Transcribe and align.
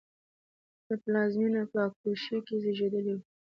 په 0.85 0.93
پلازمېنه 1.03 1.61
کاګوشی 1.71 2.37
کې 2.45 2.55
زېږېدلی 2.63 3.13
و. 3.17 3.19